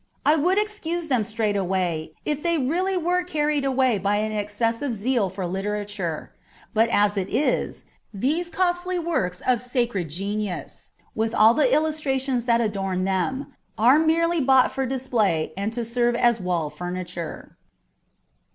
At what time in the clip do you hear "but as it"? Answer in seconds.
6.73-7.29